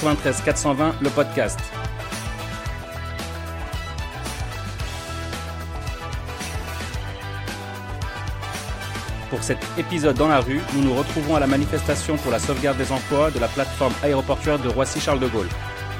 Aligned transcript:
93 0.00 0.42
420, 0.42 0.94
le 1.00 1.10
podcast. 1.10 1.58
Pour 9.30 9.42
cet 9.42 9.58
épisode 9.78 10.16
dans 10.16 10.28
la 10.28 10.40
rue, 10.40 10.60
nous 10.74 10.82
nous 10.82 10.94
retrouvons 10.94 11.36
à 11.36 11.40
la 11.40 11.46
manifestation 11.46 12.16
pour 12.16 12.30
la 12.30 12.38
sauvegarde 12.38 12.76
des 12.76 12.92
emplois 12.92 13.30
de 13.30 13.38
la 13.38 13.48
plateforme 13.48 13.94
aéroportuaire 14.02 14.58
de 14.58 14.68
Roissy-Charles 14.68 15.18
de 15.18 15.28
Gaulle. 15.28 15.48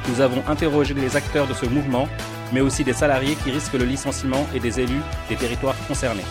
Nous 0.09 0.21
avons 0.21 0.43
interrogé 0.47 0.95
les 0.95 1.17
acteurs 1.17 1.47
de 1.47 1.55
ce 1.55 1.67
mouvement, 1.67 2.07
mais 2.53 2.61
aussi 2.61 2.85
des 2.85 2.93
salariés 2.93 3.37
qui 3.43 3.51
risquent 3.51 3.75
le 3.75 3.85
licenciement 3.85 4.47
et 4.55 4.61
des 4.61 4.79
élus 4.79 5.03
des 5.29 5.37
territoires 5.37 5.75
concernés. 5.89 6.25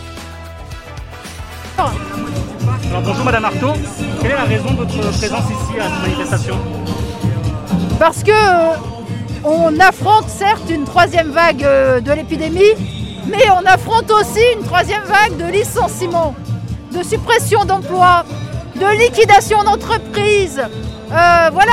Bonjour 3.04 3.24
Madame 3.24 3.44
Artaud, 3.44 3.74
quelle 4.22 4.30
est 4.30 4.34
la 4.34 4.44
raison 4.44 4.70
de 4.70 4.76
votre 4.76 5.18
présence 5.18 5.50
ici 5.50 5.78
à 5.78 5.90
cette 5.90 6.02
manifestation? 6.02 7.05
Parce 7.98 8.22
que 8.22 8.30
euh, 8.30 8.76
on 9.42 9.80
affronte 9.80 10.28
certes 10.28 10.68
une 10.68 10.84
troisième 10.84 11.30
vague 11.30 11.64
euh, 11.64 12.00
de 12.00 12.12
l'épidémie, 12.12 12.74
mais 13.26 13.44
on 13.50 13.64
affronte 13.64 14.10
aussi 14.10 14.42
une 14.54 14.64
troisième 14.64 15.02
vague 15.04 15.38
de 15.38 15.50
licenciements, 15.50 16.34
de 16.92 17.02
suppression 17.02 17.64
d'emplois, 17.64 18.24
de 18.74 18.98
liquidation 18.98 19.64
d'entreprises, 19.64 20.60
euh, 20.60 21.50
voilà, 21.50 21.72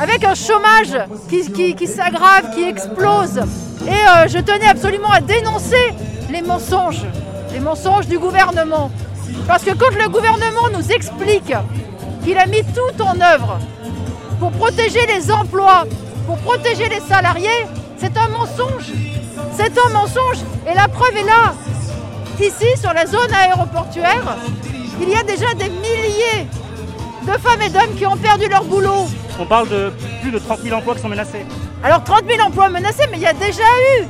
avec 0.00 0.24
un 0.24 0.34
chômage 0.34 0.96
qui, 1.28 1.86
s'aggrave, 1.86 2.50
qui 2.54 2.64
explose. 2.64 3.42
Et 3.86 4.28
je 4.28 4.38
tenais 4.38 4.68
absolument 4.68 5.10
à 5.10 5.20
dénoncer 5.20 5.92
les 6.30 6.42
mensonges, 6.42 7.04
les 7.52 7.60
mensonges 7.60 8.06
du 8.06 8.18
gouvernement. 8.18 8.90
Parce 9.46 9.62
que 9.62 9.74
quand 9.74 9.94
le 10.02 10.08
gouvernement 10.08 10.70
nous 10.72 10.90
explique 10.90 11.52
qu'il 12.24 12.38
a 12.38 12.46
mis 12.46 12.64
tout 12.64 13.02
en 13.02 13.20
œuvre 13.20 13.58
pour 14.38 14.50
protéger 14.52 15.06
les 15.06 15.30
emplois, 15.30 15.84
pour 16.26 16.38
protéger 16.38 16.88
les 16.88 17.00
salariés, 17.00 17.66
c'est 17.96 18.16
un 18.16 18.28
mensonge. 18.28 18.92
C'est 19.56 19.72
un 19.78 19.90
mensonge. 19.90 20.38
Et 20.70 20.74
la 20.74 20.88
preuve 20.88 21.16
est 21.16 21.24
là. 21.24 21.54
Ici, 22.38 22.66
sur 22.78 22.92
la 22.92 23.06
zone 23.06 23.32
aéroportuaire, 23.32 24.36
il 25.00 25.08
y 25.08 25.14
a 25.14 25.22
déjà 25.22 25.54
des 25.54 25.70
milliers 25.70 26.46
de 27.26 27.32
femmes 27.38 27.62
et 27.62 27.70
d'hommes 27.70 27.94
qui 27.96 28.06
ont 28.06 28.16
perdu 28.16 28.48
leur 28.48 28.64
boulot. 28.64 29.06
On 29.38 29.46
parle 29.46 29.68
de 29.68 29.92
plus 30.20 30.30
de 30.30 30.38
30 30.38 30.60
000 30.60 30.76
emplois 30.76 30.94
qui 30.94 31.00
sont 31.00 31.08
menacés. 31.08 31.46
Alors 31.82 32.04
30 32.04 32.24
000 32.28 32.46
emplois 32.46 32.68
menacés, 32.68 33.04
mais 33.10 33.16
il 33.16 33.22
y 33.22 33.26
a 33.26 33.32
déjà 33.32 33.62
eu 33.98 34.06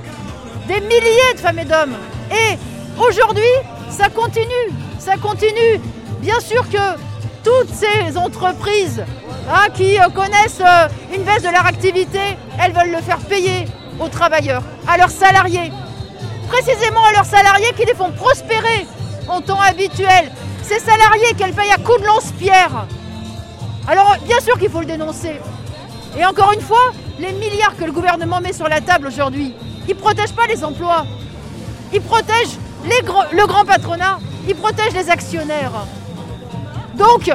des 0.66 0.80
milliers 0.80 1.34
de 1.34 1.38
femmes 1.38 1.58
et 1.58 1.64
d'hommes. 1.64 1.96
Et 2.30 2.58
aujourd'hui, 3.00 3.42
ça 3.90 4.08
continue, 4.08 4.72
ça 4.98 5.16
continue. 5.16 5.80
Bien 6.20 6.40
sûr 6.40 6.68
que 6.68 6.98
toutes 7.44 7.72
ces 7.72 8.16
entreprises 8.16 9.04
hein, 9.48 9.68
qui 9.74 9.98
euh, 9.98 10.08
connaissent 10.08 10.60
euh, 10.60 10.88
une 11.14 11.22
baisse 11.22 11.42
de 11.42 11.50
leur 11.50 11.66
activité, 11.66 12.20
elles 12.60 12.72
veulent 12.72 12.92
le 12.92 13.02
faire 13.02 13.18
payer 13.18 13.66
aux 13.98 14.08
travailleurs, 14.08 14.62
à 14.86 14.96
leurs 14.96 15.10
salariés. 15.10 15.72
Précisément 16.48 17.04
à 17.04 17.12
leurs 17.12 17.24
salariés 17.24 17.72
qui 17.76 17.84
les 17.84 17.94
font 17.94 18.10
prospérer 18.12 18.86
en 19.28 19.40
temps 19.40 19.60
habituel. 19.60 20.30
Ces 20.62 20.78
salariés 20.78 21.34
qu'elles 21.36 21.52
payent 21.52 21.72
à 21.72 21.78
coups 21.78 22.00
de 22.00 22.06
lance-pierre. 22.06 22.86
Alors 23.88 24.16
bien 24.24 24.40
sûr 24.40 24.58
qu'il 24.58 24.70
faut 24.70 24.80
le 24.80 24.86
dénoncer. 24.86 25.40
Et 26.18 26.24
encore 26.24 26.52
une 26.52 26.60
fois, 26.60 26.92
les 27.18 27.32
milliards 27.32 27.76
que 27.76 27.84
le 27.84 27.92
gouvernement 27.92 28.40
met 28.40 28.52
sur 28.52 28.68
la 28.68 28.80
table 28.80 29.06
aujourd'hui, 29.06 29.54
ils 29.88 29.94
ne 29.94 30.00
protègent 30.00 30.32
pas 30.32 30.46
les 30.46 30.64
emplois. 30.64 31.04
Ils 31.92 32.00
protègent 32.02 32.58
le 32.84 33.46
grand 33.46 33.64
patronat. 33.64 34.18
Ils 34.48 34.54
protègent 34.54 34.94
les 34.94 35.10
actionnaires. 35.10 35.72
Donc, 36.94 37.30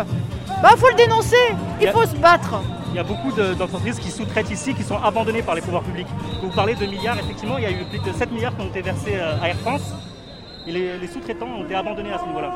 il 0.72 0.78
faut 0.78 0.90
le 0.90 0.96
dénoncer. 0.96 1.36
Il 1.82 1.88
faut 1.90 2.04
se 2.06 2.16
battre. 2.16 2.56
Il 2.90 2.96
y 2.96 3.00
a 3.00 3.04
beaucoup 3.04 3.32
de- 3.32 3.54
d'entreprises 3.54 4.00
qui 4.00 4.12
sous-traitent 4.12 4.52
ici, 4.52 4.74
qui 4.74 4.84
sont 4.84 4.98
abandonnées 5.02 5.42
par 5.42 5.56
les 5.56 5.62
pouvoirs 5.62 5.84
publics. 5.84 6.08
Vous 6.42 6.50
parlez 6.50 6.76
de 6.76 6.86
milliards, 6.86 7.18
effectivement, 7.20 7.58
il 7.58 7.64
y 7.64 7.68
a 7.68 7.72
eu 7.72 7.86
plus 7.86 8.00
de 8.00 8.12
7 8.12 8.32
milliards 8.32 8.56
qui 8.56 8.62
ont 8.64 8.68
été 8.68 8.82
versés 8.82 9.16
euh, 9.16 9.42
à 9.42 9.48
Air 9.50 9.56
France. 9.58 9.82
Et 10.68 10.72
les, 10.72 10.98
les 10.98 11.08
sous-traitants 11.08 11.48
ont 11.48 11.64
été 11.64 11.74
abandonnés 11.76 12.12
à 12.14 12.20
ce 12.20 12.26
niveau-là. 12.26 12.52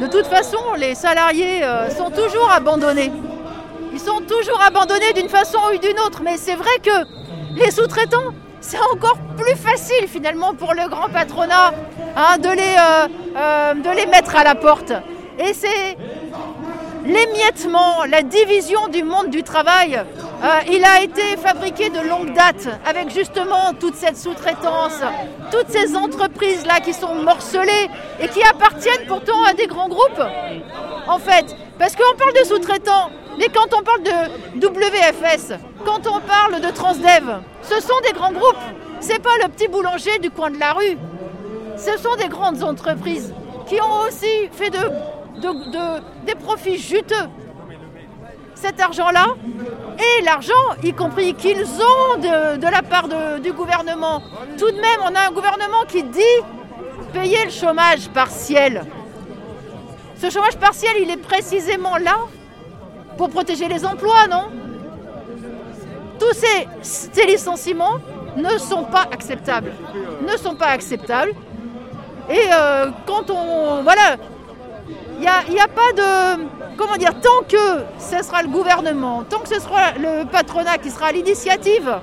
De 0.00 0.06
toute 0.06 0.26
façon, 0.26 0.58
les 0.76 0.94
salariés 0.94 1.64
euh, 1.64 1.90
sont 1.90 2.10
toujours 2.10 2.50
abandonnés. 2.52 3.10
Ils 3.92 3.98
sont 4.00 4.20
toujours 4.20 4.60
abandonnés 4.64 5.12
d'une 5.14 5.28
façon 5.28 5.58
ou 5.74 5.78
d'une 5.78 5.98
autre. 6.06 6.20
Mais 6.22 6.36
c'est 6.36 6.54
vrai 6.54 6.70
que 6.82 7.58
les 7.60 7.70
sous-traitants, 7.72 8.32
c'est 8.60 8.78
encore 8.94 9.18
plus 9.36 9.56
facile 9.56 10.06
finalement 10.06 10.54
pour 10.54 10.72
le 10.72 10.88
grand 10.88 11.08
patronat 11.08 11.72
hein, 12.16 12.38
de, 12.38 12.48
les, 12.48 12.76
euh, 12.78 13.08
euh, 13.36 13.74
de 13.74 13.96
les 13.96 14.06
mettre 14.06 14.36
à 14.36 14.44
la 14.44 14.54
porte. 14.54 14.92
Et 15.40 15.52
c'est 15.52 15.96
l'émiettement, 17.04 18.04
la 18.04 18.22
division 18.22 18.88
du 18.88 19.02
monde 19.02 19.30
du 19.30 19.42
travail, 19.42 19.96
euh, 19.96 20.46
il 20.70 20.84
a 20.84 21.02
été 21.02 21.36
fabriqué 21.36 21.90
de 21.90 22.00
longue 22.00 22.32
date 22.34 22.68
avec 22.86 23.10
justement 23.10 23.72
toute 23.78 23.94
cette 23.94 24.16
sous-traitance, 24.16 25.00
toutes 25.50 25.70
ces 25.70 25.96
entreprises-là 25.96 26.80
qui 26.80 26.92
sont 26.92 27.14
morcelées 27.14 27.88
et 28.20 28.28
qui 28.28 28.42
appartiennent 28.42 29.06
pourtant 29.06 29.42
à 29.44 29.54
des 29.54 29.66
grands 29.66 29.88
groupes. 29.88 30.22
En 31.06 31.18
fait, 31.18 31.56
parce 31.78 31.96
qu'on 31.96 32.16
parle 32.16 32.34
de 32.34 32.46
sous-traitants, 32.46 33.10
mais 33.38 33.48
quand 33.48 33.76
on 33.76 33.82
parle 33.82 34.02
de 34.02 34.66
WFS, 34.66 35.52
quand 35.84 36.06
on 36.06 36.20
parle 36.20 36.60
de 36.60 36.70
Transdev, 36.70 37.40
ce 37.62 37.80
sont 37.80 38.00
des 38.06 38.12
grands 38.12 38.32
groupes. 38.32 38.56
C'est 39.00 39.22
pas 39.22 39.36
le 39.42 39.48
petit 39.48 39.68
boulanger 39.68 40.18
du 40.18 40.30
coin 40.30 40.50
de 40.50 40.58
la 40.58 40.72
rue. 40.72 40.98
Ce 41.76 41.96
sont 41.98 42.16
des 42.16 42.28
grandes 42.28 42.62
entreprises 42.64 43.32
qui 43.68 43.80
ont 43.80 44.00
aussi 44.08 44.48
fait 44.50 44.70
de, 44.70 44.78
de- 45.40 45.70
de- 45.70 46.02
des 46.26 46.34
profits 46.34 46.78
juteux. 46.78 47.26
Cet 48.54 48.80
argent-là 48.80 49.26
et 49.98 50.22
l'argent, 50.24 50.52
y 50.82 50.92
compris 50.92 51.34
qu'ils 51.34 51.64
ont 51.64 52.18
de, 52.18 52.70
la 52.70 52.82
part 52.82 53.08
du 53.40 53.52
gouvernement. 53.52 54.20
Tout 54.58 54.70
de 54.70 54.76
même, 54.80 55.00
on 55.02 55.14
a 55.14 55.28
un 55.28 55.32
gouvernement 55.32 55.84
qui 55.86 56.02
dit 56.02 56.36
payer 57.12 57.44
le 57.44 57.50
chômage 57.50 58.08
partiel. 58.08 58.84
Ce 60.16 60.28
chômage 60.30 60.56
partiel, 60.56 60.90
il 61.00 61.10
est 61.10 61.16
précisément 61.32 61.96
là 61.98 62.16
pour 63.16 63.30
protéger 63.30 63.68
les 63.68 63.84
emplois, 63.86 64.26
non? 64.28 64.46
Tous 66.18 66.32
ces, 66.34 66.66
ces 66.82 67.26
licenciements 67.26 67.98
ne 68.36 68.58
sont 68.58 68.84
pas 68.84 69.06
acceptables. 69.12 69.72
Ne 70.28 70.36
sont 70.36 70.56
pas 70.56 70.66
acceptables. 70.66 71.32
Et 72.28 72.40
euh, 72.52 72.90
quand 73.06 73.30
on. 73.30 73.82
Voilà, 73.84 74.16
il 75.18 75.52
n'y 75.52 75.60
a, 75.60 75.68
pas 75.68 75.92
de. 75.94 76.44
Comment 76.76 76.96
dire 76.96 77.12
Tant 77.20 77.42
que 77.48 77.84
ce 77.98 78.22
sera 78.22 78.42
le 78.42 78.48
gouvernement, 78.48 79.24
tant 79.24 79.40
que 79.40 79.48
ce 79.48 79.60
sera 79.60 79.92
le 79.98 80.24
patronat 80.24 80.78
qui 80.78 80.90
sera 80.90 81.06
à 81.06 81.12
l'initiative, 81.12 81.98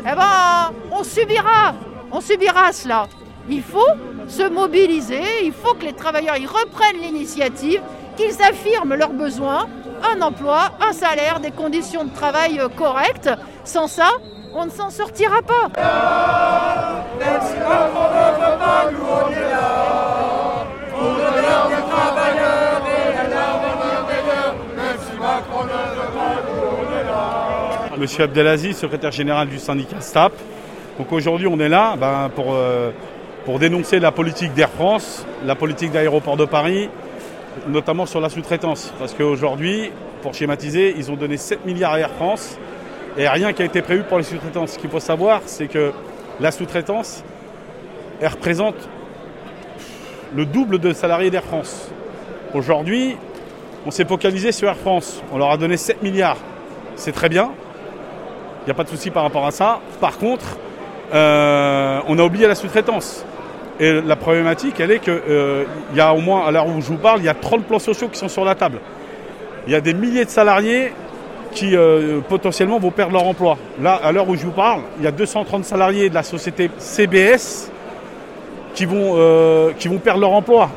eh 0.00 0.14
ben, 0.14 0.72
on 0.90 1.02
subira. 1.02 1.74
On 2.10 2.20
subira 2.20 2.72
cela. 2.72 3.06
Il 3.48 3.62
faut 3.62 3.80
se 4.28 4.48
mobiliser, 4.48 5.22
il 5.42 5.52
faut 5.52 5.74
que 5.74 5.84
les 5.84 5.94
travailleurs 5.94 6.36
y 6.36 6.46
reprennent 6.46 7.00
l'initiative, 7.00 7.80
qu'ils 8.16 8.42
affirment 8.42 8.94
leurs 8.94 9.12
besoins, 9.12 9.66
un 10.14 10.20
emploi, 10.20 10.72
un 10.86 10.92
salaire, 10.92 11.40
des 11.40 11.50
conditions 11.50 12.04
de 12.04 12.14
travail 12.14 12.60
euh, 12.60 12.68
correctes. 12.68 13.30
Sans 13.64 13.86
ça, 13.86 14.10
on 14.54 14.66
ne 14.66 14.70
s'en 14.70 14.90
sortira 14.90 15.40
pas. 15.42 15.70
Monsieur 28.02 28.24
Abdelaziz, 28.24 28.78
secrétaire 28.78 29.12
général 29.12 29.46
du 29.46 29.60
syndicat 29.60 30.00
STAP. 30.00 30.32
Donc 30.98 31.12
aujourd'hui, 31.12 31.46
on 31.46 31.60
est 31.60 31.68
là 31.68 31.94
ben, 31.96 32.32
pour, 32.34 32.46
euh, 32.48 32.90
pour 33.44 33.60
dénoncer 33.60 34.00
la 34.00 34.10
politique 34.10 34.52
d'Air 34.54 34.70
France, 34.70 35.24
la 35.44 35.54
politique 35.54 35.92
d'aéroport 35.92 36.36
de 36.36 36.44
Paris, 36.44 36.90
notamment 37.68 38.04
sur 38.04 38.20
la 38.20 38.28
sous-traitance. 38.28 38.92
Parce 38.98 39.14
qu'aujourd'hui, 39.14 39.92
pour 40.20 40.34
schématiser, 40.34 40.96
ils 40.98 41.12
ont 41.12 41.14
donné 41.14 41.36
7 41.36 41.64
milliards 41.64 41.92
à 41.92 42.00
Air 42.00 42.10
France 42.10 42.58
et 43.16 43.28
rien 43.28 43.52
qui 43.52 43.62
a 43.62 43.66
été 43.66 43.82
prévu 43.82 44.02
pour 44.02 44.18
les 44.18 44.24
sous-traitances. 44.24 44.72
Ce 44.72 44.78
qu'il 44.80 44.90
faut 44.90 44.98
savoir, 44.98 45.42
c'est 45.46 45.68
que 45.68 45.92
la 46.40 46.50
sous-traitance, 46.50 47.22
elle 48.20 48.32
représente 48.32 48.88
le 50.34 50.44
double 50.44 50.80
de 50.80 50.92
salariés 50.92 51.30
d'Air 51.30 51.44
France. 51.44 51.88
Aujourd'hui, 52.52 53.16
on 53.86 53.92
s'est 53.92 54.06
focalisé 54.06 54.50
sur 54.50 54.68
Air 54.68 54.76
France. 54.76 55.22
On 55.32 55.38
leur 55.38 55.52
a 55.52 55.56
donné 55.56 55.76
7 55.76 56.02
milliards. 56.02 56.38
C'est 56.96 57.12
très 57.12 57.28
bien. 57.28 57.52
Il 58.62 58.66
n'y 58.66 58.70
a 58.70 58.74
pas 58.74 58.84
de 58.84 58.88
souci 58.88 59.10
par 59.10 59.22
rapport 59.24 59.46
à 59.46 59.50
ça. 59.50 59.80
Par 60.00 60.18
contre, 60.18 60.56
euh, 61.12 62.00
on 62.08 62.18
a 62.18 62.22
oublié 62.22 62.46
la 62.46 62.54
sous-traitance. 62.54 63.24
Et 63.80 64.00
la 64.00 64.16
problématique, 64.16 64.78
elle 64.80 64.92
est 64.92 65.00
qu'il 65.00 65.20
y 65.94 66.00
a 66.00 66.14
au 66.14 66.20
moins, 66.20 66.46
à 66.46 66.50
l'heure 66.50 66.68
où 66.68 66.80
je 66.80 66.86
vous 66.86 66.98
parle, 66.98 67.20
il 67.20 67.24
y 67.24 67.28
a 67.28 67.34
30 67.34 67.64
plans 67.64 67.78
sociaux 67.78 68.08
qui 68.08 68.18
sont 68.18 68.28
sur 68.28 68.44
la 68.44 68.54
table. 68.54 68.78
Il 69.66 69.72
y 69.72 69.76
a 69.76 69.80
des 69.80 69.94
milliers 69.94 70.24
de 70.24 70.30
salariés 70.30 70.92
qui 71.52 71.76
euh, 71.76 72.20
potentiellement 72.28 72.78
vont 72.78 72.90
perdre 72.90 73.12
leur 73.12 73.24
emploi. 73.24 73.58
Là, 73.80 73.94
à 73.94 74.12
l'heure 74.12 74.28
où 74.28 74.36
je 74.36 74.44
vous 74.44 74.52
parle, 74.52 74.82
il 74.98 75.04
y 75.04 75.06
a 75.06 75.10
230 75.10 75.64
salariés 75.64 76.08
de 76.08 76.14
la 76.14 76.22
société 76.22 76.70
CBS 76.78 77.70
qui 78.74 78.86
vont, 78.86 79.14
euh, 79.16 79.72
qui 79.78 79.88
vont 79.88 79.98
perdre 79.98 80.20
leur 80.20 80.32
emploi. 80.32 80.70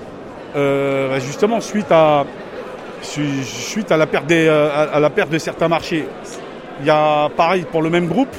Euh, 0.55 1.09
bah, 1.09 1.19
justement, 1.19 1.59
suite 1.59 1.91
à, 1.91 2.25
suite 3.01 3.91
à 3.91 3.97
la 3.97 4.07
perte, 4.07 4.29
euh, 4.31 4.87
à 4.93 4.99
la 4.99 5.09
perte 5.09 5.29
de 5.29 5.37
certains 5.37 5.67
marchés. 5.67 6.07
Il 6.81 6.85
y 6.85 6.89
a 6.89 7.29
pareil 7.29 7.65
pour 7.71 7.81
le 7.81 7.89
même 7.89 8.07
groupe, 8.07 8.35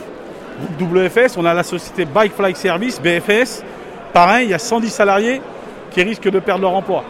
groupe 0.78 0.92
WFS, 0.92 1.36
on 1.36 1.44
a 1.44 1.54
la 1.54 1.62
société 1.62 2.04
Bike 2.04 2.34
Flight 2.34 2.56
Service, 2.56 3.00
BFS. 3.00 3.64
Pareil, 4.12 4.48
il 4.48 4.50
y 4.50 4.54
a 4.54 4.58
110 4.58 4.90
salariés 4.90 5.40
qui 5.90 6.02
risquent 6.02 6.30
de 6.30 6.38
perdre 6.38 6.62
leur 6.62 6.74
emploi. 6.74 7.04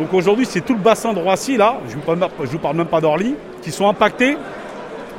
Donc 0.00 0.12
aujourd'hui, 0.12 0.46
c'est 0.46 0.60
tout 0.60 0.74
le 0.74 0.80
bassin 0.80 1.12
de 1.12 1.18
Roissy, 1.18 1.56
là, 1.56 1.76
je 1.88 1.96
ne 1.96 2.46
vous, 2.46 2.58
parle 2.58 2.76
même 2.76 2.86
pas 2.86 3.00
d'Orly, 3.00 3.34
qui 3.62 3.70
sont 3.70 3.88
impactés 3.88 4.36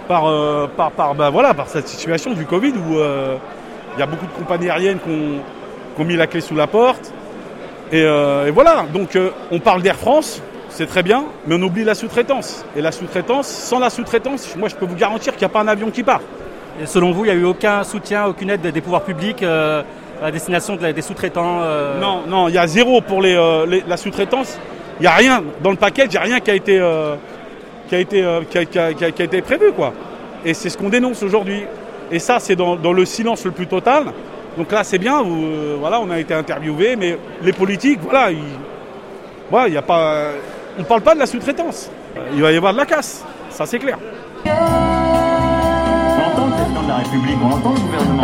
par, 0.08 0.28
euh, 0.28 0.68
ben 0.78 1.54
cette 1.68 1.88
situation 1.88 2.34
du 2.34 2.46
Covid 2.46 2.74
où 2.74 2.98
euh, 2.98 3.36
il 3.96 4.00
y 4.00 4.04
a 4.04 4.06
beaucoup 4.06 4.26
de 4.26 4.32
compagnies 4.32 4.70
aériennes 4.70 5.00
qui 5.00 5.10
ont, 5.10 6.04
mis 6.06 6.16
la 6.16 6.28
clé 6.28 6.40
sous 6.40 6.56
la 6.56 6.68
porte. 6.68 7.12
Et, 7.92 8.04
et 8.04 8.52
voilà, 8.52 8.86
donc 8.94 9.18
on 9.52 9.60
parle 9.60 9.82
d'Air 9.82 9.98
France, 9.98 10.42
c'est 10.70 10.86
très 10.86 11.04
bien, 11.04 11.26
mais 11.48 11.56
on 11.56 11.62
oublie 11.62 11.84
la 11.84 11.96
sous-traitance. 11.96 12.66
Et 12.76 12.82
la 12.82 12.92
sous-traitance, 12.92 13.48
sans 13.48 13.80
la 13.80 13.90
sous-traitance, 13.90 14.56
moi 14.56 14.70
je 14.70 14.76
peux 14.76 14.86
vous 14.86 14.96
garantir 14.96 15.34
qu'il 15.34 15.42
n'y 15.42 15.46
a 15.46 15.50
pas 15.50 15.62
un 15.62 15.68
avion 15.68 15.90
qui 15.90 16.04
part. 16.04 16.22
Et 16.82 16.86
selon 16.86 17.12
vous, 17.12 17.26
il 17.26 17.32
n'y 17.32 17.38
a 17.38 17.40
eu 17.40 17.46
aucun 17.46 17.84
soutien, 17.84 18.26
aucune 18.26 18.50
aide 18.50 18.62
des 18.62 18.82
pouvoirs 18.82 19.04
publics 19.04 19.44
euh, 19.44 19.84
à 20.24 20.32
destination 20.32 20.76
des 20.76 21.02
sous-traitants 21.02 21.60
euh 21.62 22.00
Non, 22.00 22.24
non, 22.28 22.48
il 22.48 22.56
y 22.56 22.58
a 22.58 22.68
zéro 22.68 23.02
pour 23.02 23.22
euh, 23.24 23.66
les, 23.66 23.84
la 23.88 23.98
sous-traitance. 23.98 24.58
Il 25.00 25.04
n'y 25.04 25.08
a 25.08 25.12
rien 25.16 25.44
dans 25.62 25.72
le 25.72 25.78
paquet, 25.78 26.06
il 26.06 26.12
n'y 26.12 26.18
a 26.18 26.22
rien 26.22 26.40
qui 26.40 26.52
a 26.52 26.56
été, 26.56 26.82
qui 27.88 27.96
a 27.96 28.00
été, 28.00 28.26
qui 28.50 28.58
a, 28.58 29.10
été 29.10 29.42
prévu. 29.42 29.72
Quoi. 29.72 29.94
Et 30.44 30.54
c'est 30.54 30.70
ce 30.70 30.78
qu'on 30.78 30.90
dénonce 30.90 31.24
aujourd'hui. 31.24 31.64
Et 32.12 32.20
ça, 32.20 32.40
c'est 32.40 32.56
dans, 32.56 32.76
le 32.76 33.06
silence 33.06 33.46
le 33.46 33.52
plus 33.52 33.68
total. 33.68 34.06
Donc 34.58 34.72
là, 34.72 34.84
c'est 34.84 34.98
bien, 34.98 35.24
voilà, 35.80 36.02
on 36.02 36.10
a 36.10 36.20
été 36.20 36.34
interviewé, 36.34 36.98
mais 36.98 37.18
les 37.42 37.54
politiques, 37.54 38.00
voilà, 38.02 38.32
il 39.68 39.72
n'y 39.72 39.78
a 39.78 39.82
pas 39.82 40.32
on 40.80 40.84
ne 40.84 40.88
parle 40.88 41.02
pas 41.02 41.14
de 41.14 41.20
la 41.20 41.26
sous-traitance. 41.26 41.92
Il 42.34 42.42
va 42.42 42.54
y 42.54 42.58
avoir 42.58 42.72
de 42.72 42.78
la 42.78 42.86
casse, 42.86 43.26
ça 43.50 43.66
c'est 43.66 43.80
clair. 43.80 43.98
On 44.46 44.50
entend 46.32 46.46
le 46.46 46.54
président 46.54 46.84
de 46.84 46.88
la 46.88 46.96
République, 46.96 47.38
on 47.44 47.52
entend 47.52 47.74
le 47.74 47.80
gouvernement. 47.82 48.24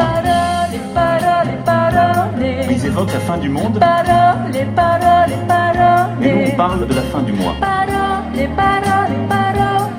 Ils 2.72 2.86
évoquent 2.86 3.14
la 3.14 3.20
fin 3.20 3.38
du 3.38 3.50
monde. 3.50 3.78
Et 6.22 6.32
nous, 6.32 6.52
on 6.54 6.56
parle 6.56 6.88
de 6.88 6.94
la 6.94 7.02
fin 7.02 7.22
du 7.24 7.34
mois. 7.34 7.56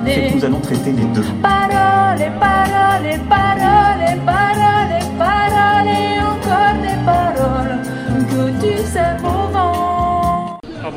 C'est 0.05 0.29
que 0.29 0.35
nous 0.35 0.45
allons 0.45 0.59
traiter 0.59 0.91
les 0.91 1.05
deux. 1.13 1.25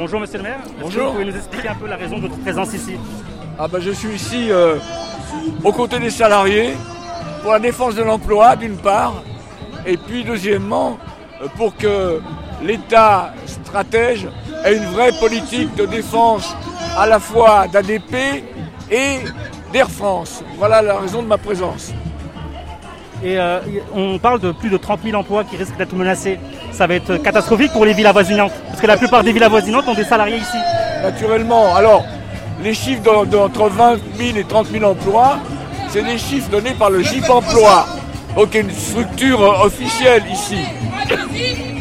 Bonjour 0.00 0.20
Monsieur 0.20 0.38
le 0.38 0.44
maire. 0.44 0.60
Bonjour. 0.80 1.08
Vous 1.08 1.12
pouvez 1.12 1.26
nous 1.26 1.36
expliquer 1.36 1.68
un 1.68 1.74
peu 1.74 1.86
la 1.86 1.96
raison 1.96 2.16
de 2.16 2.22
votre 2.22 2.38
présence 2.38 2.72
ici 2.72 2.96
ah 3.58 3.68
bah, 3.68 3.80
Je 3.82 3.90
suis 3.90 4.08
ici 4.08 4.50
euh, 4.50 4.76
aux 5.62 5.72
côtés 5.72 5.98
des 5.98 6.08
salariés 6.08 6.70
pour 7.42 7.52
la 7.52 7.58
défense 7.58 7.96
de 7.96 8.02
l'emploi 8.02 8.56
d'une 8.56 8.78
part, 8.78 9.22
et 9.84 9.98
puis 9.98 10.24
deuxièmement 10.24 10.98
euh, 11.42 11.48
pour 11.54 11.76
que 11.76 12.22
l'État 12.62 13.34
stratège 13.44 14.26
ait 14.64 14.74
une 14.74 14.86
vraie 14.86 15.12
politique 15.20 15.74
de 15.74 15.84
défense 15.84 16.56
à 16.96 17.06
la 17.06 17.20
fois 17.20 17.68
d'ADP 17.68 18.42
et 18.90 19.18
d'Air 19.70 19.90
France. 19.90 20.42
Voilà 20.56 20.80
la 20.80 20.96
raison 20.98 21.22
de 21.22 21.28
ma 21.28 21.36
présence. 21.36 21.92
Et 23.22 23.38
euh, 23.38 23.60
on 23.94 24.18
parle 24.18 24.40
de 24.40 24.50
plus 24.50 24.70
de 24.70 24.78
30 24.78 25.00
000 25.04 25.14
emplois 25.14 25.44
qui 25.44 25.58
risquent 25.58 25.76
d'être 25.76 25.94
menacés. 25.94 26.38
Ça 26.72 26.86
va 26.86 26.94
être 26.94 27.16
catastrophique 27.16 27.72
pour 27.72 27.84
les 27.84 27.92
villes 27.92 28.06
avoisinantes, 28.06 28.52
parce 28.68 28.80
que 28.80 28.86
la 28.86 28.96
plupart 28.96 29.22
des 29.22 29.32
villes 29.32 29.44
avoisinantes 29.44 29.86
ont 29.88 29.94
des 29.94 30.04
salariés 30.04 30.38
ici. 30.38 30.56
Naturellement. 31.02 31.74
Alors, 31.74 32.04
les 32.62 32.74
chiffres 32.74 33.24
d'entre 33.26 33.68
20 33.68 33.96
000 34.16 34.36
et 34.38 34.44
30 34.44 34.68
000 34.68 34.84
emplois, 34.84 35.38
c'est 35.88 36.02
des 36.02 36.18
chiffres 36.18 36.50
donnés 36.50 36.74
par 36.78 36.90
le 36.90 37.02
GIP 37.02 37.28
Emploi. 37.28 37.86
Donc, 38.36 38.54
une 38.54 38.70
structure 38.70 39.40
officielle 39.40 40.22
ici. 40.32 40.58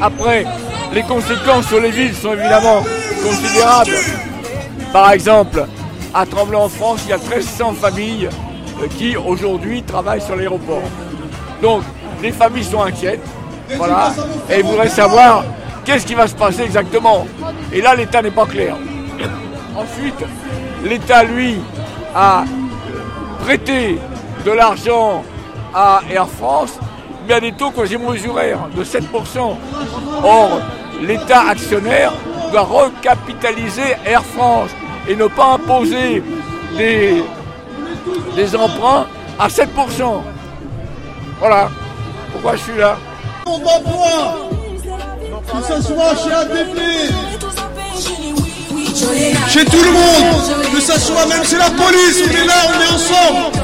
Après, 0.02 0.46
les 0.94 1.04
conséquences 1.04 1.68
sur 1.68 1.80
les 1.80 1.92
villes 1.92 2.16
sont 2.16 2.34
évidemment 2.34 2.84
considérables. 3.24 3.92
Par 4.92 5.12
exemple, 5.12 5.66
à 6.14 6.26
Tremblay-en-France, 6.26 7.02
il 7.06 7.12
y 7.12 7.14
a 7.14 7.18
1300 7.18 7.74
familles 7.74 8.30
euh, 8.82 8.88
qui 8.98 9.16
aujourd'hui 9.16 9.84
travaillent 9.84 10.22
sur 10.22 10.36
l'aéroport. 10.36 10.82
Donc, 11.62 11.84
les 12.24 12.32
familles 12.32 12.64
sont 12.64 12.82
inquiètes, 12.82 13.22
voilà, 13.76 14.14
et 14.50 14.60
ils 14.60 14.64
voudraient 14.66 14.90
savoir 14.90 15.44
qu'est-ce 15.86 16.06
qui 16.06 16.16
va 16.16 16.28
se 16.28 16.36
passer 16.36 16.64
exactement. 16.64 17.28
Et 17.72 17.82
là, 17.82 17.96
l'État 17.96 18.22
n'est 18.22 18.32
pas 18.32 18.46
clair. 18.46 18.76
Ensuite, 19.76 20.26
l'État, 20.84 21.24
lui, 21.24 21.60
a 22.16 22.44
prêté 23.42 24.00
de 24.46 24.52
l'argent 24.52 25.24
à 25.74 26.02
Air 26.12 26.28
France, 26.28 26.80
mais 27.28 27.36
à 27.36 27.40
des 27.40 27.52
taux 27.52 27.72
quasiment 27.72 28.14
usuraires 28.14 28.68
de 28.76 28.84
7%. 28.84 29.02
Or, 30.24 30.62
l'État 31.02 31.42
actionnaire 31.50 32.14
doit 32.52 32.62
recapitaliser 32.62 33.96
Air 34.06 34.24
France 34.24 34.72
et 35.08 35.16
ne 35.16 35.28
pas 35.28 35.54
imposer 35.54 36.24
des, 36.78 37.24
des 38.36 38.56
emprunts 38.56 39.06
à 39.38 39.48
7%. 39.48 39.68
Voilà 41.40 41.70
pourquoi 42.32 42.56
je 42.56 42.62
suis 42.62 42.78
là? 42.78 42.98
D'emploi, 43.58 44.50
que 45.48 45.62
ce 45.68 45.82
soit 45.82 46.16
chez 46.24 46.32
ADP, 46.32 46.78
chez 49.50 49.66
tout 49.66 49.84
le 49.84 49.92
monde, 49.92 50.72
que 50.74 50.82
ce 50.82 51.00
soit 51.00 51.26
même 51.26 51.44
chez 51.44 51.58
la 51.58 51.70
police, 51.72 52.22
on 52.24 52.32
est 52.32 52.46
là, 52.46 52.54
on 52.68 52.82
est 52.82 52.94
ensemble. 52.96 53.60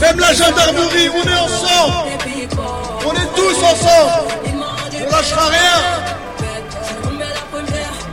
Même 0.00 0.18
la 0.18 0.32
gendarmerie, 0.32 1.08
on 1.08 1.28
est 1.28 1.36
ensemble. 1.36 1.94
On 3.06 3.12
est 3.12 3.34
tous 3.34 3.56
ensemble. 3.64 4.28
On 5.06 5.10
lâchera 5.10 5.46
rien. 5.46 6.10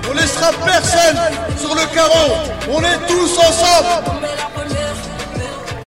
On 0.09 0.13
laissera 0.13 0.51
personne 0.65 1.17
sur 1.57 1.75
le 1.75 1.93
carreau. 1.93 2.33
On 2.69 2.81
est 2.81 3.07
tous 3.07 3.37
ensemble. 3.37 4.03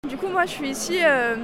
Du 0.09 0.17
coup, 0.17 0.29
moi, 0.29 0.45
je 0.47 0.51
suis 0.51 0.71
ici. 0.71 0.99
Euh, 1.03 1.37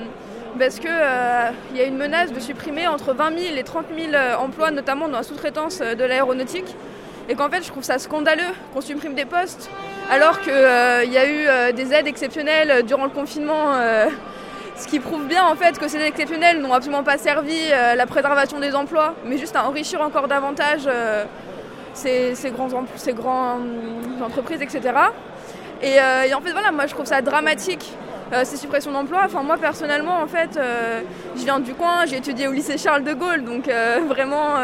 parce 0.59 0.79
qu'il 0.79 0.91
euh, 0.91 1.51
y 1.75 1.81
a 1.81 1.85
une 1.85 1.97
menace 1.97 2.33
de 2.33 2.41
supprimer 2.41 2.87
entre 2.87 3.13
20 3.13 3.39
000 3.39 3.57
et 3.57 3.63
30 3.63 3.87
000 3.97 4.13
euh, 4.15 4.37
emplois, 4.37 4.71
notamment 4.71 5.09
dans 5.09 5.19
la 5.19 5.23
sous-traitance 5.23 5.81
euh, 5.83 5.95
de 5.95 6.05
l'aéronautique. 6.05 6.75
Et 7.29 7.35
qu'en 7.35 7.51
fait, 7.51 7.63
je 7.63 7.69
trouve 7.69 7.83
ça 7.83 7.99
scandaleux 7.99 8.55
qu'on 8.73 8.81
supprime 8.81 9.15
des 9.15 9.27
postes, 9.27 9.69
alors 10.11 10.41
qu'il 10.41 10.53
y 10.53 11.19
a 11.19 11.29
eu 11.29 11.73
des 11.75 11.93
aides 11.93 12.07
exceptionnelles 12.07 12.87
durant 12.87 13.05
le 13.05 13.11
confinement. 13.11 13.75
ce 14.77 14.87
qui 14.87 14.99
prouve 14.99 15.27
bien 15.27 15.45
en 15.45 15.55
fait 15.55 15.79
que 15.79 15.89
ces 15.89 15.99
aides 15.99 16.07
exceptionnelles 16.07 16.59
n'ont 16.59 16.73
absolument 16.73 17.03
pas 17.03 17.19
servi 17.19 17.71
à 17.71 17.97
la 17.97 18.07
préservation 18.07 18.61
des 18.61 18.75
emplois, 18.75 19.15
mais 19.27 19.37
juste 19.37 19.57
à 19.57 19.69
enrichir 19.69 20.01
encore 20.01 20.27
davantage 20.27 20.89
ces, 21.93 22.33
grandes 22.51 22.73
entreprises, 24.23 24.63
etc. 24.63 24.81
Et, 25.83 25.97
et, 25.97 26.33
en 26.33 26.41
fait, 26.41 26.53
voilà, 26.53 26.73
moi 26.73 26.87
je 26.87 26.95
trouve 26.95 27.05
ça 27.05 27.21
dramatique 27.21 27.93
euh, 28.33 28.45
ces 28.45 28.57
suppressions 28.57 28.93
d'emplois. 28.93 29.23
Enfin, 29.25 29.43
moi 29.43 29.57
personnellement, 29.57 30.21
en 30.21 30.27
fait, 30.27 30.57
euh, 30.57 31.01
je 31.35 31.45
viens 31.45 31.61
du 31.61 31.73
coin, 31.73 32.05
j'ai 32.07 32.17
étudié 32.17 32.47
au 32.47 32.53
lycée 32.53 32.77
Charles 32.77 33.03
de 33.03 33.15
Gaulle, 33.15 33.43
donc 33.43 33.69
euh, 33.69 34.01
vraiment, 34.09 34.57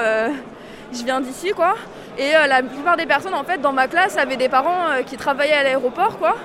je 0.93 1.03
viens 1.05 1.21
d'ici, 1.21 1.53
quoi. 1.53 1.75
Et 2.19 2.33
la 2.47 2.63
plupart 2.63 2.97
des 2.97 3.07
personnes, 3.07 3.35
en 3.35 3.43
fait, 3.43 3.61
dans 3.61 3.73
ma 3.73 3.89
classe, 3.89 4.17
avaient 4.17 4.37
des 4.37 4.49
parents 4.49 5.03
qui 5.07 5.17
travaillaient 5.17 5.55
à 5.55 5.63
l'aéroport, 5.63 6.19
quoi. 6.19 6.37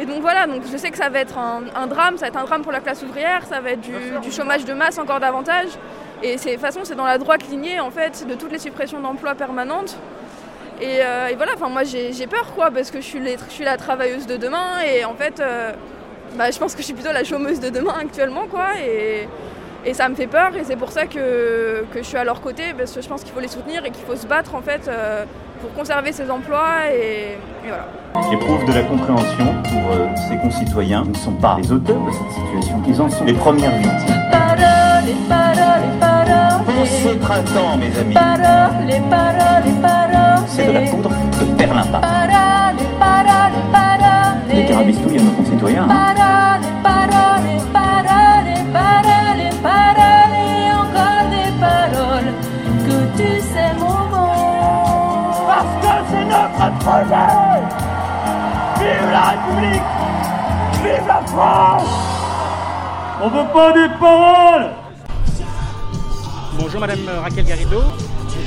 Et 0.00 0.06
donc 0.06 0.22
voilà, 0.22 0.46
donc 0.46 0.62
je 0.70 0.76
sais 0.76 0.90
que 0.90 0.96
ça 0.96 1.10
va 1.10 1.20
être 1.20 1.38
un, 1.38 1.86
drame, 1.86 2.16
ça 2.16 2.22
va 2.22 2.28
être 2.28 2.38
un 2.38 2.44
drame 2.44 2.62
pour 2.62 2.72
la 2.72 2.80
classe 2.80 3.02
ouvrière, 3.02 3.44
ça 3.46 3.60
va 3.60 3.72
être 3.72 3.80
du, 3.80 4.32
chômage 4.32 4.64
de 4.64 4.72
masse 4.72 4.98
encore 4.98 5.20
davantage. 5.20 5.68
Et 6.22 6.36
de 6.36 6.40
toute 6.40 6.58
façon, 6.58 6.80
c'est 6.84 6.94
dans 6.94 7.04
la 7.04 7.18
droite 7.18 7.46
lignée 7.48 7.78
en 7.78 7.90
fait 7.90 8.26
de 8.26 8.34
toutes 8.34 8.50
les 8.50 8.58
suppressions 8.58 9.00
d'emplois 9.00 9.34
permanentes. 9.34 9.96
Et, 10.80 11.00
voilà, 11.36 11.52
enfin 11.54 11.68
moi 11.68 11.84
j'ai 11.84 12.26
peur 12.26 12.52
quoi, 12.54 12.70
parce 12.70 12.90
que 12.90 13.00
je 13.00 13.06
suis, 13.06 13.20
je 13.20 13.52
suis 13.52 13.64
la 13.64 13.76
travailleuse 13.76 14.26
de 14.26 14.36
demain 14.36 14.80
et 14.84 15.04
en 15.04 15.14
fait 15.14 15.40
bah, 16.36 16.50
je 16.50 16.58
pense 16.58 16.74
que 16.74 16.80
je 16.80 16.86
suis 16.86 16.94
plutôt 16.94 17.12
la 17.12 17.24
chômeuse 17.24 17.60
de 17.60 17.70
demain 17.70 17.94
actuellement, 18.00 18.46
quoi. 18.50 18.68
Et, 18.84 19.28
et 19.84 19.94
ça 19.94 20.08
me 20.08 20.14
fait 20.14 20.28
peur 20.28 20.54
et 20.56 20.64
c'est 20.64 20.76
pour 20.76 20.92
ça 20.92 21.06
que, 21.06 21.84
que, 21.92 21.98
je 21.98 22.04
suis 22.04 22.16
à 22.16 22.24
leur 22.24 22.40
côté 22.40 22.62
parce 22.76 22.92
que 22.92 23.02
je 23.02 23.08
pense 23.08 23.24
qu'il 23.24 23.32
faut 23.32 23.40
les 23.40 23.48
soutenir 23.48 23.84
et 23.84 23.90
qu'il 23.90 24.04
faut 24.04 24.14
se 24.14 24.26
battre 24.26 24.54
en 24.54 24.62
fait 24.62 24.86
euh, 24.86 25.24
pour 25.60 25.72
conserver 25.74 26.12
ces 26.12 26.30
emplois 26.30 26.88
et, 26.92 27.36
voilà. 27.66 27.88
Éprouve 28.32 28.64
de 28.64 28.72
la 28.72 28.82
compréhension 28.82 29.54
pour 29.64 29.92
euh, 29.92 30.06
ces 30.28 30.36
concitoyens 30.36 31.02
qui 31.02 31.10
ne 31.10 31.16
sont 31.16 31.32
pas 31.32 31.56
les 31.60 31.72
auteurs 31.72 32.00
de 32.00 32.10
cette 32.12 32.30
situation, 32.30 32.82
ils 32.86 33.00
en 33.00 33.10
sont 33.10 33.24
les 33.24 33.32
premières 33.32 33.76
victimes. 33.76 34.14
Pour 36.64 36.86
ce 36.86 37.14
printemps, 37.16 37.76
mes 37.76 37.98
amis, 37.98 38.14
c'est 40.46 40.66
de 40.66 40.72
la 40.72 40.80
poudre 40.82 41.11
À 44.82 44.84
nos 44.84 45.30
concitoyens. 45.30 45.86
Hein. 45.88 46.14
Parce 55.46 55.72
que 55.80 55.92
c'est 56.10 56.24
notre 56.24 56.78
projet 56.80 57.62
Vive 58.80 59.10
la 59.12 59.22
République 59.22 59.86
Vive 60.82 61.06
la 61.06 61.22
France 61.26 61.90
On 63.22 63.28
veut 63.28 63.52
pas 63.52 63.72
des 63.72 63.88
paroles 64.00 64.70
Bonjour 66.58 66.80
Madame 66.80 66.98
Raquel 67.22 67.44
Garrido. 67.44 67.82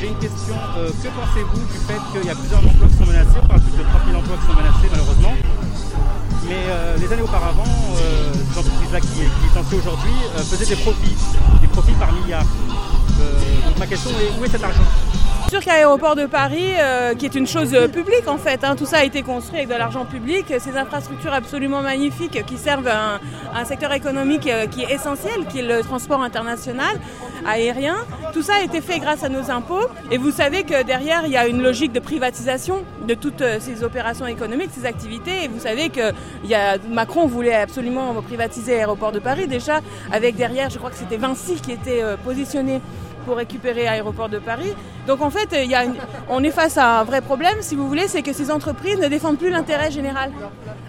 J'ai 0.02 0.08
une 0.08 0.16
question. 0.16 0.56
Euh, 0.78 0.90
que 0.90 1.08
pensez-vous 1.08 1.66
du 1.66 1.78
fait 1.88 2.00
qu'il 2.12 2.28
y 2.28 2.30
a 2.30 2.36
plusieurs 2.36 2.60
emplois 2.60 2.88
qui 2.90 2.94
sont 2.98 3.06
menacés 3.06 3.40
On 3.42 3.48
parle 3.48 3.62
plus 3.62 3.78
de 3.78 3.84
30 3.84 4.02
000 4.08 4.20
emplois 4.20 4.38
qui 4.38 4.46
sont 4.46 4.54
menacés 4.54 4.90
malheureusement? 4.92 5.45
Mais 6.48 6.64
euh, 6.68 6.98
les 6.98 7.12
années 7.12 7.24
auparavant, 7.24 7.64
euh, 7.98 8.60
entreprises-là 8.60 9.02
qui, 9.02 9.08
qui 9.08 9.48
licencient 9.48 9.78
aujourd'hui 9.80 10.12
euh, 10.36 10.40
faisaient 10.40 10.76
des 10.76 10.82
profits, 10.82 11.16
des 11.62 11.68
profits 11.68 11.94
par 11.94 12.12
milliards. 12.14 12.46
Euh, 13.20 13.68
donc 13.68 13.78
ma 13.80 13.88
question 13.88 14.12
est 14.12 14.40
où 14.40 14.46
est 14.46 14.50
cet 14.50 14.64
argent? 14.64 14.84
Sûr 15.50 15.64
qu'Aéroport 15.64 16.16
de 16.16 16.26
Paris, 16.26 16.74
euh, 16.80 17.14
qui 17.14 17.26
est 17.26 17.36
une 17.36 17.46
chose 17.46 17.74
euh, 17.74 17.88
publique 17.88 18.28
en 18.28 18.38
fait, 18.38 18.64
hein, 18.64 18.76
tout 18.76 18.86
ça 18.86 18.98
a 18.98 19.04
été 19.04 19.22
construit 19.22 19.60
avec 19.60 19.70
de 19.70 19.76
l'argent 19.76 20.06
public, 20.06 20.46
ces 20.60 20.76
infrastructures 20.76 21.34
absolument 21.34 21.82
magnifiques 21.82 22.44
qui 22.46 22.58
servent 22.58 22.88
un, 22.88 23.20
un 23.54 23.66
secteur 23.66 23.94
économique 23.94 24.48
euh, 24.48 24.66
qui 24.66 24.82
est 24.82 24.92
essentiel, 24.92 25.46
qui 25.50 25.60
est 25.60 25.68
le 25.68 25.82
transport 25.82 26.24
international 26.24 27.00
aérien, 27.46 27.96
tout 28.34 28.42
ça 28.42 28.56
a 28.56 28.62
été 28.64 28.82
fait 28.82 28.98
grâce 29.00 29.24
à 29.24 29.30
nos 29.30 29.52
impôts. 29.52 29.88
Et 30.10 30.18
vous 30.18 30.32
savez 30.32 30.64
que 30.64 30.84
derrière 30.84 31.24
il 31.26 31.32
y 31.32 31.38
a 31.38 31.48
une 31.48 31.62
logique 31.62 31.92
de 31.92 32.00
privatisation 32.00 32.84
de 33.08 33.14
toutes 33.14 33.44
ces 33.60 33.84
opérations 33.84 34.26
économiques, 34.26 34.72
ces 34.74 34.86
activités. 34.86 35.44
Et 35.44 35.48
vous 35.48 35.60
savez 35.60 35.90
que 35.90 36.12
Macron 36.90 37.28
voulait 37.28 37.54
absolument 37.54 38.14
privatiser 38.24 38.78
Aéroport 38.78 39.12
de 39.12 39.20
Paris 39.20 39.48
déjà 39.48 39.82
avec 40.12 40.36
derrière 40.38 40.72
je 40.72 40.78
crois 40.80 40.90
que 40.90 40.98
c'était 40.98 41.18
Vinci 41.18 41.56
qui 41.62 41.72
était 41.72 42.02
positionné 42.24 42.82
pour 43.26 43.38
récupérer 43.38 43.88
Aéroport 43.88 44.30
de 44.30 44.40
Paris. 44.40 44.74
Donc 45.08 45.22
en 45.22 45.30
fait, 45.30 45.66
y 45.66 45.76
a 45.76 45.84
on 46.30 46.44
est 46.44 46.52
face 46.52 46.78
à 46.78 47.00
un 47.00 47.04
vrai 47.04 47.22
problème, 47.22 47.58
si 47.62 47.76
vous 47.76 47.88
voulez, 47.88 48.08
c'est 48.08 48.22
que 48.22 48.34
ces 48.34 48.52
entreprises 48.52 49.00
ne 49.00 49.08
défendent 49.08 49.38
plus 49.38 49.50
l'intérêt 49.50 49.92
général. 49.92 50.32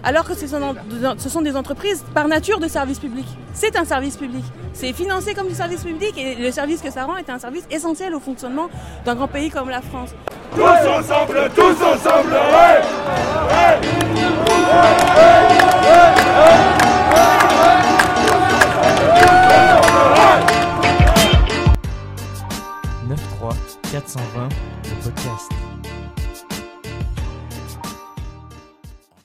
Alors 0.03 0.25
que 0.25 0.33
ce 0.35 0.47
sont, 0.47 1.41
des 1.41 1.55
entreprises 1.55 2.03
par 2.13 2.27
nature 2.27 2.59
de 2.59 2.67
service 2.67 2.99
public. 2.99 3.25
C'est 3.53 3.75
un 3.75 3.85
service 3.85 4.15
public. 4.15 4.43
C'est 4.73 4.93
financé 4.93 5.33
comme 5.33 5.47
du 5.47 5.55
service 5.55 5.83
public 5.83 6.13
et 6.17 6.35
le 6.35 6.51
service 6.51 6.81
que 6.81 6.91
ça 6.91 7.05
rend 7.05 7.17
est 7.17 7.29
un 7.29 7.39
service 7.39 7.65
essentiel 7.71 8.13
au 8.15 8.19
fonctionnement 8.19 8.69
d'un 9.05 9.15
grand 9.15 9.27
pays 9.27 9.49
comme 9.49 9.69
la 9.69 9.81
France. 9.81 10.11
Tous 10.55 10.61
ensemble, 10.63 11.49
tous 11.55 11.83
ensemble, 11.83 12.31
ouais, 12.31 12.81
ouais. 13.49 14.07
93 15.97 16.86
420 23.91 24.49
le 24.83 25.03
podcast. 25.03 25.66